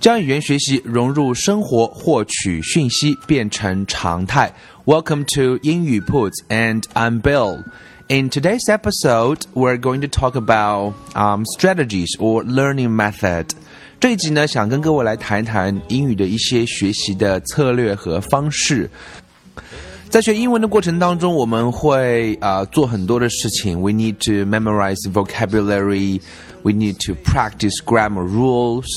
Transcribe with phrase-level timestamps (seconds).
[0.00, 4.52] 将语言学习融入生活，获取讯息变成常态。
[4.84, 7.64] Welcome to 英语 Puts and I'm Bill.
[8.08, 13.46] In today's episode, we're going to talk about um, strategies or learning method.
[13.98, 18.88] 这一集呢，想跟各位来谈一谈英语的一些学习的策略和方式。
[20.11, 23.79] 在学英文的过程当中，我们会啊、做很多的事情。
[23.79, 26.19] We need to memorize vocabulary.
[26.63, 28.87] We need to practice grammar rules.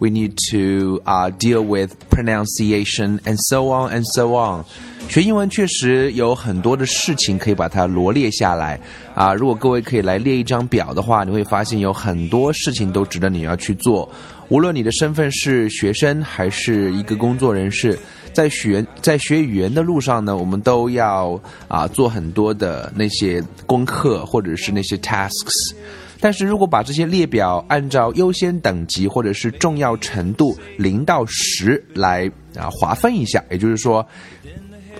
[0.00, 4.64] We need to uh, deal with pronunciation and so on and so on.
[5.08, 8.80] 学英文确实有很多的事情可以把它罗列下来
[9.14, 9.32] 啊。
[9.32, 14.10] 如果各位可以来列一张表的话，你会发现有很多事情都值得你要去做。
[14.48, 17.98] 无论你的身份是学生还是一个工作人士，
[18.34, 25.74] 在学在学语言的路上呢，我们都要啊做很多的那些功课或者是那些 tasks。
[26.20, 34.06] 但是如果把这些列表按照优先等级或者是重要程度零到十来啊划分一下，也就是说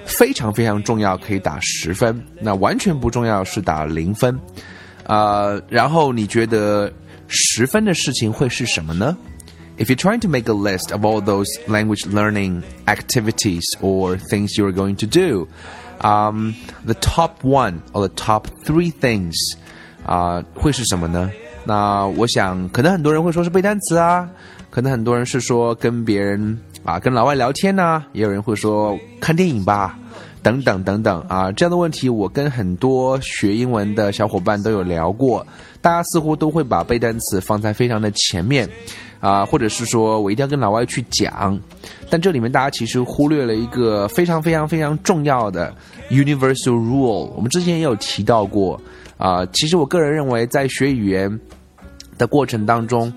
[0.05, 4.38] 非常非常重要可以打十分，那完全不重要是打零分，
[5.05, 6.92] 呃，然后你觉得
[7.27, 9.16] 十分的事情会是什么呢
[9.77, 14.72] ？If you're trying to make a list of all those language learning activities or things you're
[14.72, 15.48] going to do,
[16.00, 19.34] um, the top one or the top three things
[20.06, 21.30] 啊、会是什么呢？
[21.64, 24.29] 那我想，可能很多人会说是背单词啊，
[24.70, 29.98] 可能很多人是说跟别人啊，跟老外聊天呐、也有人会说看电影吧，
[30.42, 35.46] 等等等等啊，这样的问题我跟很多学英文的小伙伴都有聊过，
[35.80, 38.68] 大家似乎都会把背单词放在非常的前面
[39.24, 41.58] 啊，或者是说我一定要跟老外去讲，
[42.11, 45.74] 但这里面大家其实忽略了一个非常非常非常重要的
[46.11, 48.79] universal rule，我们之前也有提到过。
[49.17, 51.40] 啊、其实我个人认为，在学语言
[52.18, 53.11] 的过程当中，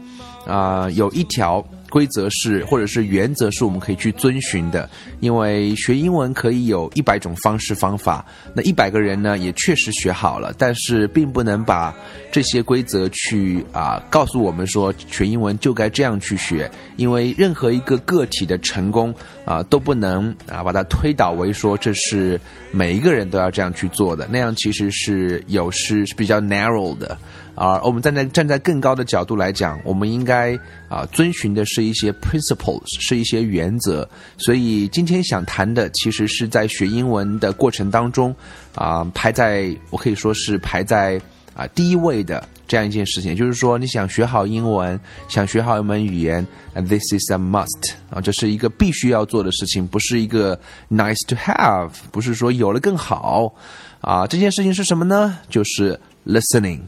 [0.46, 4.90] 啊、有一条规则是，或者是原则是我们可以去遵循的。
[5.20, 11.94] 因为学英文可以有一百种方式方法，那一百个人呢也确实学好了，但是并不能把
[12.32, 16.70] 这些规则去啊、告诉我们说学英文就该这样去学。
[16.96, 19.14] 因为任何一个个体的成功
[19.46, 22.40] 啊、都不能啊把它推导为说这是
[22.72, 27.18] 每一个人都要这样去做的，那样其实是有时是比较 narrow 的。
[27.56, 30.56] 啊，我们站在站在更高的角度来讲，我们应该
[30.90, 34.08] 啊遵循的是一些 principles，是一些原则。
[34.38, 38.36] 所以今天想谈的，其实是在学英文的过程当中
[38.76, 41.22] 啊，排在我可以说是排在
[41.54, 50.60] 啊第一位的这样一件事情，就是说你想学好英文，想学好一门语言，this is a must 啊，这是一个必须要做的事情，不是一个
[50.90, 53.54] nice to have，不是说有了更好
[54.02, 54.26] 啊。
[54.28, 55.40] 这件事情是什么呢？
[55.50, 56.80] 就是 listening。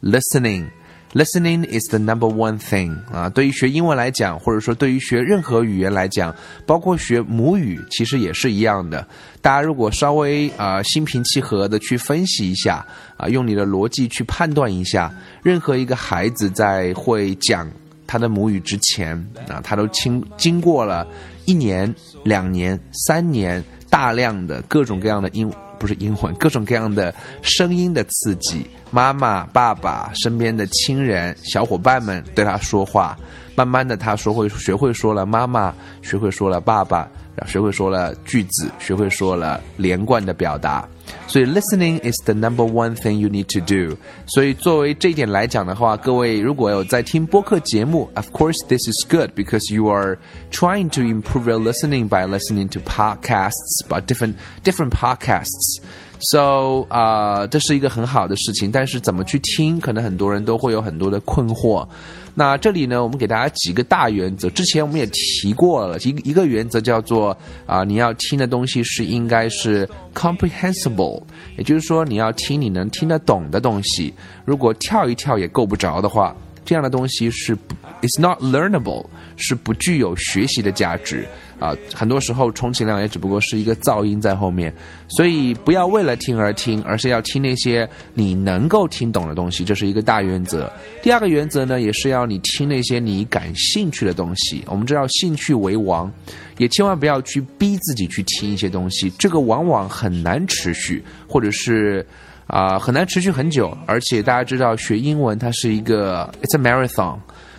[0.00, 0.68] Listening,
[1.14, 3.28] listening is the number one thing 啊。
[3.28, 6.34] 对于学英文来讲，或者说对于学任何语言来讲，
[6.66, 9.06] 包括学母语，其实也是一样的。
[9.40, 12.84] 大家如果稍微啊、心平气和的去分析一下
[13.16, 17.70] 啊，用你的逻辑去判断一下，任何一个孩子在会讲
[18.06, 19.16] 他的母语之前
[19.48, 21.06] 啊，他都经经过了
[21.44, 25.50] 一年、两年、三年大量的各种各样的英。
[25.78, 33.17] 不是英文，各种各样的声音的刺激，妈妈、爸爸、身边的亲人、小伙伴们对他说话，
[33.55, 37.09] 慢慢的他说会学会说了妈妈，学会说了爸爸，
[37.47, 40.87] 学会说了句子，学会说了连贯的表达。
[41.27, 43.97] 所以 listening is the number one thing you need to do。
[44.25, 50.17] 所以作为这一点来讲的话，各位如果有在听播客节目，of course this is good because you are
[50.51, 55.81] trying to improve your listening by listening to podcasts, but different different podcasts.
[56.20, 61.86] So 啊、这是一个很好的事情，但是怎么去听，可能很多人都会有很多的困惑。
[62.34, 64.48] 那这里呢，我们给大家几个大原则。
[64.50, 67.36] 之前我们也提过了，一一个原则叫做
[67.66, 71.22] 啊、你要听的东西是应该是 comprehensible，
[71.56, 74.12] 也就是说你要听你能听得懂的东西。
[74.44, 76.34] 如果跳一跳也够不着的话，
[76.64, 79.06] 这样的东西是不 It's not learnable，
[79.36, 81.26] 是不具有学习的价值
[81.58, 81.74] 啊。
[81.92, 84.72] 很多时候充其量也只不过是一个噪音在后面，
[85.08, 90.72] 所以不要为了听而听，而是要听那些你能够听懂的东西，这是一个大原则。
[91.02, 94.62] 第二个原则呢，也是要你听那些你感兴趣的东西。
[94.66, 96.12] 我们知道兴趣为王，
[96.58, 102.06] 也千万不要去逼自己去听一些东西，这个往往很难持续，或者是。
[102.48, 107.14] 啊，很难持续很久，而且大家知道学英文它是一个 it's a marathon，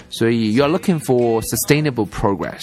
[0.10, 2.62] 所以 you're looking for sustainable progress，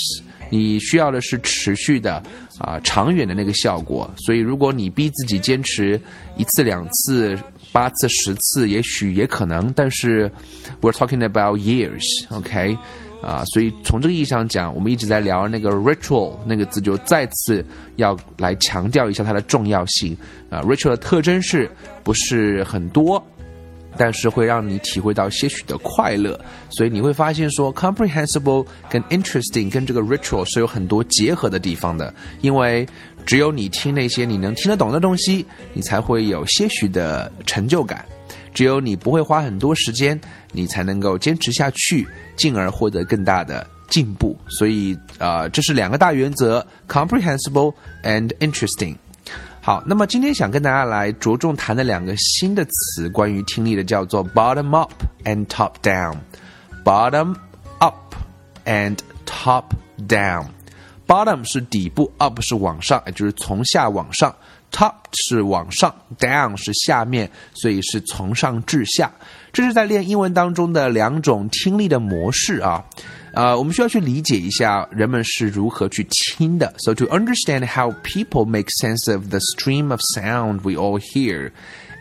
[0.50, 2.22] 你需要的是持续的
[2.58, 4.10] 啊长远的那个效果。
[4.16, 6.00] 所以如果你逼自己坚持
[6.36, 7.38] 一次两次
[7.72, 10.30] 八次十次，也许也可能，但是
[10.80, 12.76] we're talking about years，OK。
[13.22, 17.64] 啊，所以从这个意义上讲，我们一直在聊那个 ritual 那个字，就再次
[17.96, 20.16] 要来强调一下它的重要性。
[20.48, 21.68] 啊，ritual 的特征是
[22.04, 23.20] 不是很多，
[23.96, 26.38] 但是会让你体会到些许的快乐。
[26.70, 32.12] 所以你会发现说，comprehensible 跟 interesting 跟这个 ritual 是有很多结合的地方的。
[32.40, 32.86] 因为
[33.24, 38.04] 只有你听那些你能听得懂的东西，你才会有些许的成就感。
[38.54, 40.18] 只有你不会花很多时间，
[40.52, 42.06] 你才能够坚持下去，
[42.36, 44.34] 进而获得更大的进步。
[44.48, 48.96] 所以，呃，这是两个大原则：comprehensible and interesting。
[49.66, 54.92] 好，那么今天想跟大家来着重谈的两个新的词，关于听力的，叫做 bottom up
[55.24, 56.14] and top down。
[56.84, 57.34] bottom
[57.80, 58.14] up
[58.64, 58.96] and
[59.26, 59.64] top
[60.06, 60.46] down。
[61.04, 64.32] bottom 是底部，up 是往上，也就是从下往上。
[64.70, 69.10] Top 是往上，down 是下面，所以是从上至下。
[69.52, 72.84] 这是在练英文当中的两种听力的模式啊。
[73.35, 76.73] 呃，我们需要去理解一下人们是如何去听的。
[76.79, 81.51] So to understand how people make sense of the stream of sound we all hear,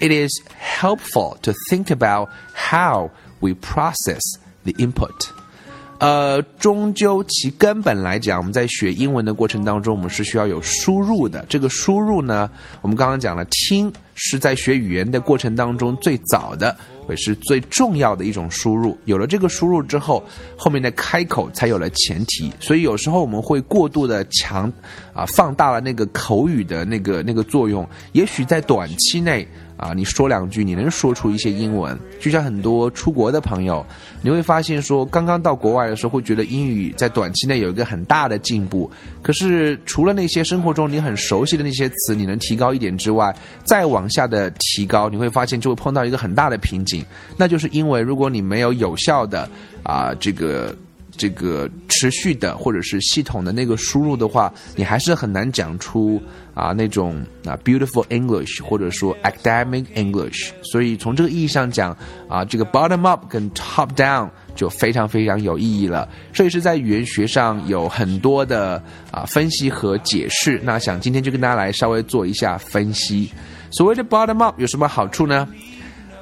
[0.01, 4.21] it is helpful to think about how we process
[4.65, 5.29] the input.
[5.99, 11.45] 呃，终究其根本来讲，我们在学英文的过程当中，我们是需要有输入的。
[11.47, 12.51] 这个输入呢，
[12.81, 16.75] 我们刚刚讲了，听是在学语言的过程当中最早的，
[17.06, 18.98] 会是最重要的一种输入。
[19.06, 20.24] 有了这个输入之后，
[20.58, 22.52] 后面的开口才有了前提。
[22.60, 24.72] 所以有时候我们会过度的强
[25.14, 27.88] 啊，放大了那个口语的那个那个作用。
[28.12, 29.48] 也许在短期内。
[29.78, 31.98] 啊，你说两句，你能说出一些英文。
[32.20, 33.86] 就像很多出国的朋友，
[34.22, 38.90] 你会发现说，刚刚到国外的时候，会觉得英语在短期内有一个很大的进步。
[39.22, 47.06] 可是除了那些生活中你很熟悉的那些词，你能提高一点之外，再往下的提高，你会发现就会碰到一个很大的瓶颈。
[47.38, 49.50] 那就是因为如果你没有有效的
[49.84, 50.76] 啊这个。
[51.18, 56.22] 这个持续的或者是系统的那个输入的话，你还是很难讲出
[56.54, 60.52] 啊那种啊 beautiful English 或者说 academic English。
[60.62, 61.96] 所以从这个意义上讲
[62.28, 66.08] 啊，这个 bottom up 跟 top down 就非常非常有意义了。
[66.34, 70.60] 这也是在语言学上有很多的啊分析和解释。
[70.64, 73.30] 那想今天就跟大家来稍微做一下分析。
[73.72, 75.48] 所谓的 bottom up 有什么好处呢？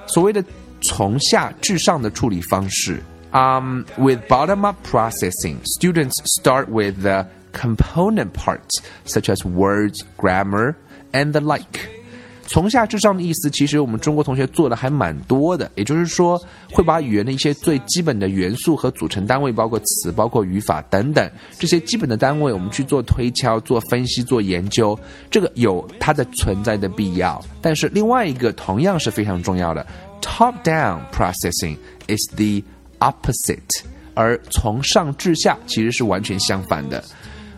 [0.06, 0.44] 所谓的
[0.82, 3.02] 从下至上的处理方式。
[3.34, 10.76] Um, with bottom-up processing, students start with the component parts such as words, grammar,
[11.14, 11.90] and the like.
[12.46, 15.72] 从下至上的意思，其实我们中国同学做的还蛮多的。
[15.74, 16.40] 也就是说，
[16.72, 21.28] 会把语言的一些最基本的元素和组成单位，包括词、包括语法等等
[21.58, 25.00] 这些基本的单位，我们去做推敲、做分析、做研究，
[25.32, 27.44] 这个有它的存在的必要。
[27.62, 29.84] 但是另外一个同样是非常重要的
[30.22, 32.62] ，top-down processing is the
[33.12, 33.82] opposite，
[34.14, 37.04] 而从上至下其实是完全相反的。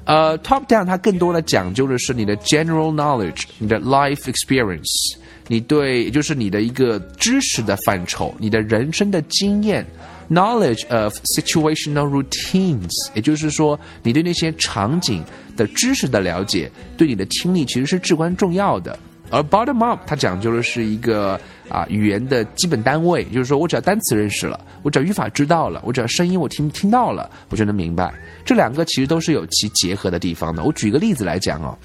[0.06, 5.16] 呃，top down 它更多的讲究的是你的 general knowledge，你的 life experience，
[5.48, 9.84] 你对，就是你的一个知识的范畴，你的人生的经验
[10.30, 15.24] ，knowledge of situational routines，也就是说，你对那些场景
[15.58, 18.98] 的知识的了解，对你的听力其实是至关重要的。
[19.32, 28.14] 而 bottom up 它讲究的是一个啊语言的基本单位，就是说我只要单词认识了，我只要语法知道了，我只要声音我听听到了，我就能明白。
[28.46, 30.64] 这两个其实都是有其结合的地方的。
[30.64, 31.78] 我举个例子来讲哦，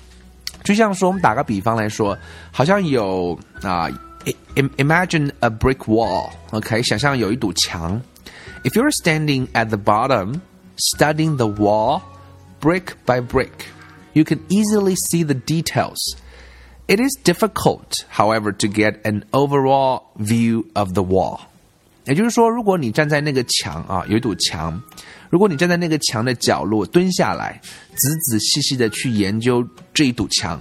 [0.62, 2.16] 就像说我们打个比方来说，
[2.52, 3.88] 好像有啊
[4.54, 8.00] ，imagine a brick wall，OK，想象有一堵墙。
[8.64, 10.40] If you're standing at the bottom,
[10.76, 12.02] studying the wall
[12.60, 13.50] brick by brick,
[14.12, 15.96] you can easily see the details.
[16.90, 21.38] It is difficult, however, to get an overall view of the wall.
[22.04, 24.82] 也就是说，如果你站在那个墙啊，有一堵墙，
[25.30, 27.60] 如果你站在那个墙的角落蹲下来，
[27.94, 30.60] 仔仔细细的去研究这一堵墙，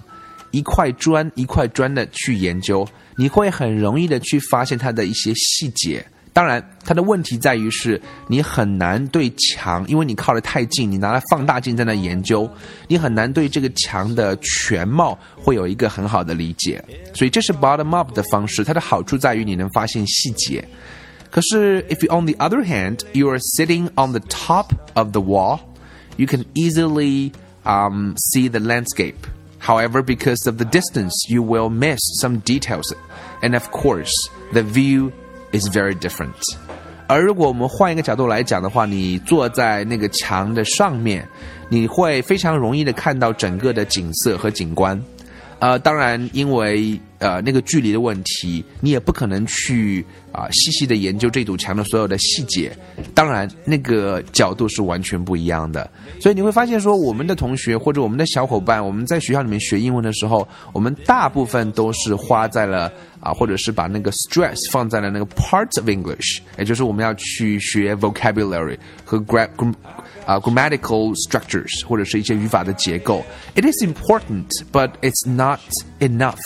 [0.52, 6.06] 一块砖一块砖的去研究，你会很容易的去发现它的一些细节。
[6.33, 12.51] 当然，它的问题在于是你很难对墙，因为你靠得太近，你拿来放大镜在那研究，
[12.89, 16.85] 你很难对这个墙的全貌会有一个很好的理解。
[17.15, 20.67] 所以这是 bottom up 的方式，它的好处在于你能发现细节。
[21.31, 25.61] 可是，if you on the other hand you are sitting on the top of the wall,
[26.17, 27.31] you can easily
[27.63, 29.15] um, see the landscape.
[29.61, 32.93] However, because of the distance, you will miss some details,
[33.41, 34.13] and of course,
[34.53, 35.13] the view
[35.52, 36.30] is very different.
[37.08, 41.28] 而如果我们换一个角度来讲的话，你坐在那个墙的上面，
[41.68, 45.02] 你会非常容易的看到整个的景色和景观。
[45.58, 52.76] 呃，当然，因为呃那个距离的问题，你也不可能去啊细细的研究这堵墙的所有的细节。
[53.14, 55.90] 当然，那个角度是完全不一样的。
[56.20, 69.48] 所以你会发现，说我们的同学或者我们的小伙伴，我们在学校里面学英文的时候，我们大部分都是花在了啊，或者是把那个 stress 放在了那个 part of English，也就是我们要去学 vocabulary 和 gra。
[70.26, 73.26] 啊、grammatical structures 或者是一些语法的结构。
[73.56, 75.60] It is important, but it's not
[76.00, 76.38] enough.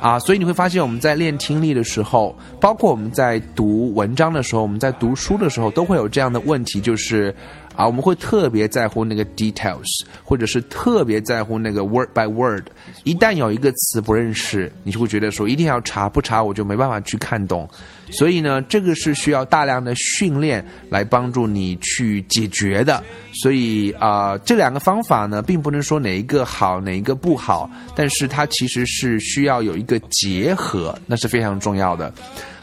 [0.00, 7.34] 啊，所以你会发现我们在练听力的时候，包括我们在读文章的时候，我们在读书的时候，都会有这样的问题，就是
[7.78, 9.86] 啊，我们会特别在乎那个 details，
[10.24, 12.64] 或者是特别在乎那个 word by word。
[13.04, 17.70] 一旦有一个词不认识，你就会觉得说一定要查，不查我就没办法去看懂。
[18.10, 23.00] 所以呢，这个是需要大量的训练来帮助你去解决的。
[23.32, 32.12] 所以啊、这两个方法呢，并不能说哪一个好，哪一个不好，但是它其实是需要有一个结合，那是非常重要的。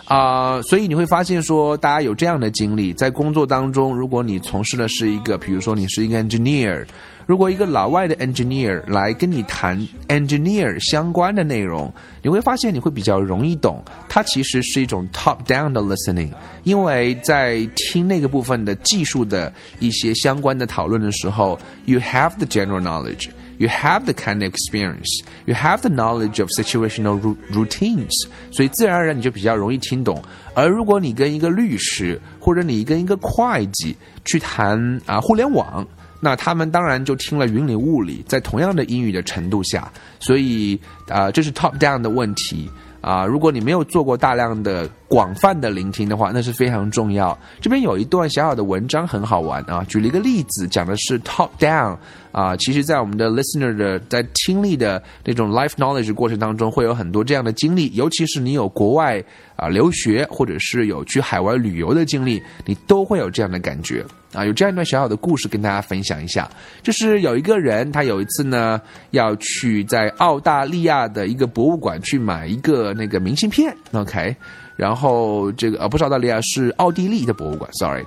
[0.05, 6.85] 啊、所以你会发现说，大家有这样的经历，在工作当中，如果你从事的是一个，比如说你是一个 engineer，
[7.25, 9.75] 如果一个老外的 engineer 来跟你谈
[10.07, 13.83] engineer 相关的内容，你会发现你会比较容易懂。
[14.07, 16.29] 它其实是一种 top down 的 listening，
[16.63, 23.29] 因为在听那个部分的技术的一些相关的讨论的时候，you have the general knowledge。
[23.57, 25.23] You have the kind of experience.
[25.45, 28.27] You have the knowledge of situational routines.
[28.51, 30.21] 所以自然而然你就比较容易听懂。
[30.53, 35.85] 而如果你跟一个律师或者你跟一个会计去谈啊互联网，
[36.19, 42.69] 那他们当然就听了云里雾里，在同样的英语的程度下，所以啊这是 top down 的问题。
[43.01, 47.37] 啊，如果你没有做过大量的广泛的聆听的话，那是非常重要。
[47.61, 51.95] 这边有一段小小的文章很好玩啊，举了一个例子，讲的是 top down
[52.31, 52.55] 啊。
[52.57, 59.23] 其实，在我们的 listener 的在听力的那种 life knowledge 过程当中，会有很多这样的经历，尤其是你有国外
[59.55, 64.43] 啊留学或者是有去海外旅游的经历，你都会有这样的感觉啊。
[64.43, 66.49] 有这样一段小小的故事跟大家分享一下，
[66.81, 68.81] 就是有一个人，他有一次呢
[69.11, 72.93] 要去在澳大利亚的一个博物馆去买一个。
[72.95, 74.33] 那个明信片，OK，
[74.76, 78.04] 然后这个呃不是澳大利亚，是奥地利的博物馆，Sorry，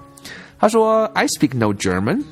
[0.59, 2.23] 他说 I speak no German，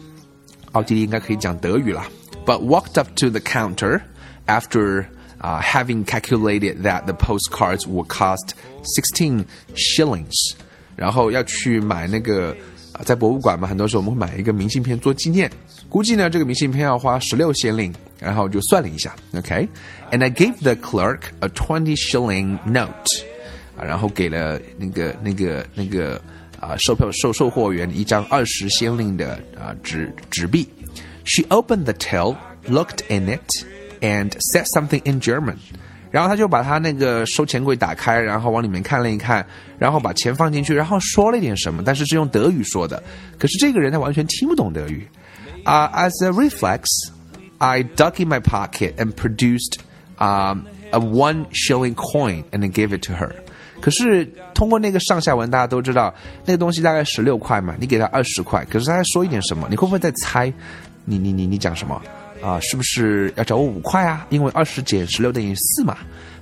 [0.71, 2.05] 奥地利应该可以讲德语啦，
[2.45, 4.01] but walked up to the counter
[4.47, 5.05] after
[5.41, 8.51] uh, having calculated that the postcards would cost
[8.83, 10.55] sixteen shillings，
[10.95, 12.55] 然后要去买那个。
[13.05, 15.49] 在博物馆嘛，很多时候我们会买一个明信片做纪念。
[15.89, 20.23] 估计呢，这个明信片要花十六先令，然后就算了一下，OK，and、okay?
[20.23, 22.91] I gave the clerk a twenty shilling note，
[23.77, 26.21] 啊，然后给了那个那个那个
[26.59, 30.67] 啊售票售售货员一张二十先令的啊纸纸币。
[31.23, 32.35] She opened the till,
[32.67, 33.65] looked in it,
[34.01, 35.57] and said something in German.
[36.09, 39.45] 然后他就把他那个收钱柜打开，然后往里面看了一看，
[39.79, 43.01] 然后把钱放进去，然后说了一点什么，但是是用德语说的。
[43.39, 45.07] 可是这个人他完全听不懂德语。
[45.63, 46.83] 啊、uh,，as a reflex,
[47.59, 49.77] I dug in my pocket and produced
[50.17, 53.31] um, a one shilling coin and then gave it to her.
[53.80, 56.12] 可是通过那个上下文，大家都知道
[56.44, 60.52] 那个东西大概十六块嘛，你给他二十块，可是他在说一点什么，你会不会在猜？
[61.04, 62.00] 你你你你讲什么？
[62.42, 64.26] 啊，是不是要找我五块啊？
[64.30, 65.96] 因为二十减十六等于四嘛。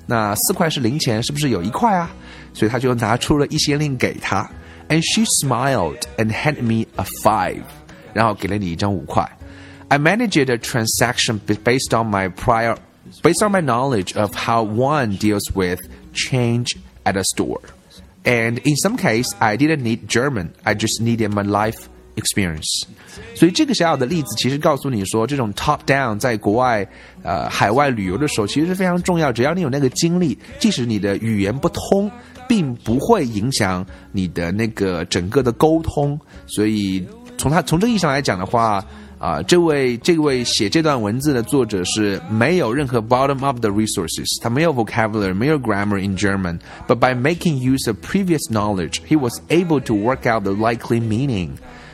[0.06, 2.10] 那四块是零钱，是不是有一块啊？
[2.52, 4.48] 所以他就拿出了一先令给他
[4.88, 7.62] ，and she smiled and handed me a five，
[8.12, 9.28] 然后给了你一张五块。
[9.88, 12.76] I managed a transaction based on my prior,
[13.22, 15.80] based on my knowledge of how one deals with
[16.12, 17.61] change at a store.
[18.25, 20.50] And in some case, I didn't need German.
[20.62, 21.76] I just needed my life
[22.16, 22.87] experience。
[23.34, 26.87] 所以这个小小的例子其实告诉你说，这种 top down 在国外
[27.23, 29.32] 呃海外旅游的时候其实是非常重要。
[29.32, 32.11] 只要你有那个经历，即使你的语言不通，
[32.49, 36.18] 并不会影响你的那个整个的沟通。
[36.46, 37.04] 所以
[37.37, 38.84] 从他从这个意义上来讲的话，
[39.24, 49.41] 啊，这位这位写这段文字的作者是没有任何 bottom up 的 resources，他没有 vocabulary，没有 grammar in German，but by making use of previous knowledge，he was
[49.50, 51.50] able to work out the likely meaning，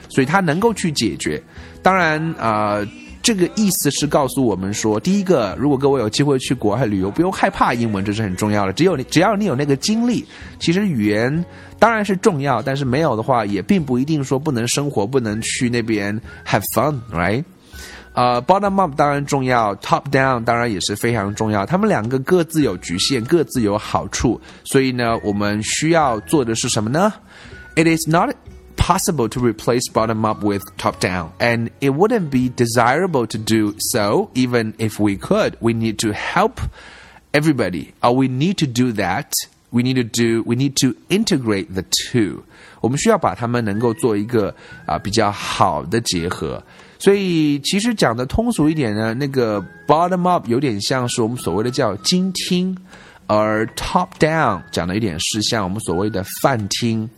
[0.09, 1.41] 所以他能够去解决。
[1.81, 2.85] 当然啊。
[3.22, 8.72] 这个意思是告诉我们说，第一个，如果各位有机会去国外旅游，不用害怕英文，这是很重要的。
[8.72, 10.24] 只有你，只要你有那个经历，
[10.58, 11.44] 其实语言
[11.78, 17.44] 当然是重要，但是没有的话，也并不一定说不能生活，不能去那边 have fun，right？
[18.12, 21.64] 呃，bottom up 当然重要，top down 当然也是非常重要。
[21.64, 27.12] 他们两个各自有局限，各自有好处，所以呢，我们需要做的是什么呢
[27.76, 28.30] ？It is not
[28.79, 33.73] possible to replace bottom up with top down, and it wouldn't be desirable to do
[33.79, 35.55] so even if we could.
[35.59, 36.59] We need to help
[37.33, 39.31] everybody, or we need to do that.
[39.71, 40.43] We need to do.
[40.43, 42.43] We need to integrate the two.
[42.81, 44.53] 我们需要把它们能够做一个
[44.85, 46.63] 啊比较好的结合。
[46.99, 52.77] 所以其实讲的通俗一点呢，那个 bottom up 有点像是我们所谓的叫精听，
[53.27, 57.09] 而 top down 讲的一点是像我们所谓的泛听。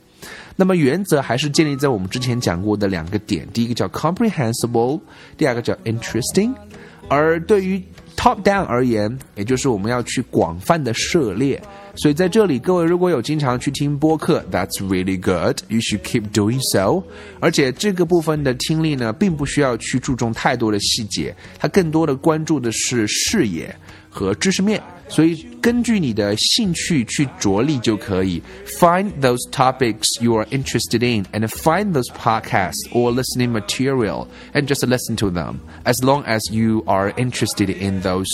[0.56, 5.00] 那么原则还是建立在我们之前讲过的两个点，第一个叫 comprehensible，
[5.36, 6.52] 第二个叫 interesting。
[7.08, 7.82] 而对于
[8.16, 11.60] top down 而言，也就是我们要去广泛的涉猎。
[11.94, 15.58] 所以在这里，各位如果有经常去听播客，That's really good.
[15.68, 17.02] You should keep doing so.
[17.38, 23.74] 而且这个部分的听力呢，并不需要去注重太多的细节，它更多的关注的是视野
[24.11, 24.81] 和知识面。
[25.09, 28.41] 所以根据你的兴趣去着力就可以。
[28.77, 34.85] Find those topics you are interested in and find those podcasts or listening material and just
[34.85, 35.59] listen to them.
[35.85, 38.27] As long as you are interested in those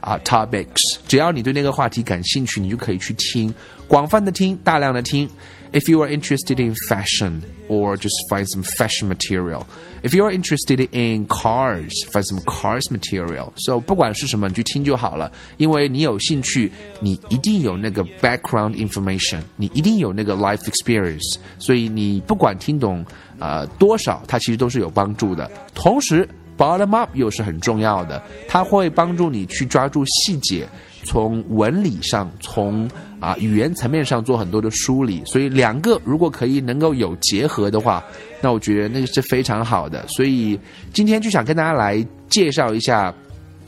[0.00, 3.52] 啊、uh, topics，只要你对那个话题感兴趣，你就可以去听，
[3.88, 5.28] 广泛的听，大量的听。
[5.74, 9.64] if you are interested in fashion or just find some fashion material.
[10.02, 13.52] If you are interested in cars, find some cars material.
[13.56, 23.04] So 不管是什么，你去听就好了，因为你有兴趣，你一定有那个 background information，你一定有那个 life experience，所以你不管听懂
[23.38, 25.50] 呃多少，它其实都是有帮助的。
[25.74, 30.66] 同时，bottom up 又是很重要的，它会帮助你去抓住细节。
[31.05, 38.03] 从文理上，从啊语言层面上做很多的梳理，所以两个如果可以能够有结合的话，
[38.41, 40.05] 那我觉得那是非常好的。
[40.07, 40.59] 所以
[40.91, 43.13] 今天就想跟大家来介绍一下。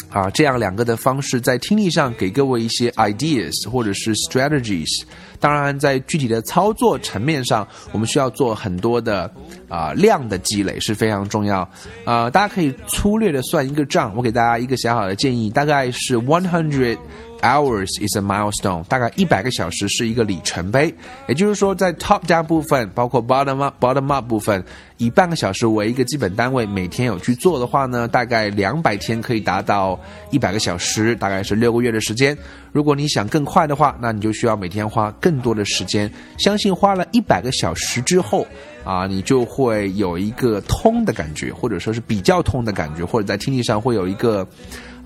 [0.10, 5.04] 啊，这样两个的方式在听力上给各位一些 ideas 或者是 strategies。
[5.38, 9.30] 当然，在具体的操作层面上，我们需要做很多的
[9.68, 11.70] 啊量的积累是非常重要。
[12.06, 16.98] 啊，大家可以粗略的算一个账，我给大家一个小小的建议，大概是 one hundred。
[17.42, 20.94] Hours is a milestone，大概一百个小时是一个里程碑。
[21.28, 24.64] 也就是说，在 top down 部分，包括 bottom up bottom up 部分，
[24.98, 30.00] 以半个小时为一个基本单位，每天有去做的话呢，大概两百天可以达到
[30.32, 32.36] 一百个小时，大概是六个月的时间。
[32.72, 36.12] 如果你想更快的话，那你就需要每天花更多的时间。
[36.40, 38.46] 相信花了一百个小时之后，
[38.84, 44.46] 啊，你就会有一个通的感觉，或者说是比较通的感觉，或者在听力上会有一个。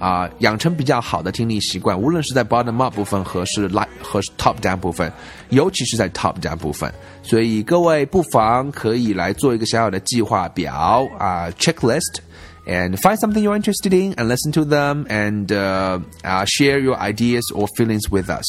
[0.01, 5.09] 啊，养成比较好的听力习惯，无论是在 bottom up 部分和是 like 和 top down 部分，
[5.49, 6.91] 尤其是在 top down 部分。
[7.21, 12.19] 所以各位不妨可以来做一个小小的计划表啊，checklist。
[12.67, 17.41] and find something you're interested in and listen to them and uh, uh, share your ideas
[17.53, 18.45] or feelings with us.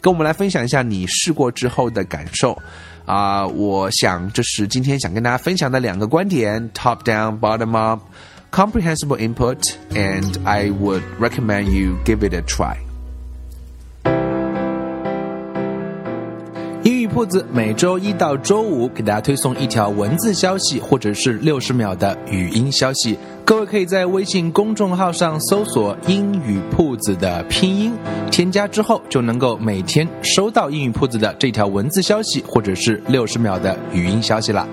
[0.00, 2.56] 跟我们来分享一下你试过之后的感受
[3.04, 3.46] 啊！
[3.46, 8.00] 我想这是今天想跟大家分享的两个观点：top down, bottom up。
[8.50, 12.76] Comprehensible input, and I would recommend you give it a try.
[16.82, 23.18] 英语铺子每周一到周五给大家推送一条文字消息，或者是六十秒的语音消息。
[23.44, 27.92] 各位可以在微信公众号上搜索“英语铺子”的拼音，
[28.30, 34.66] 添加之后就能够每天收到英语铺子的这条文字消息，或者是六十秒的语音消息了。